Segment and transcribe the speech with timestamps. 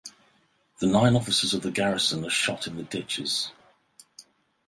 [0.79, 3.51] The nine officers of the garrison are shot in the ditches.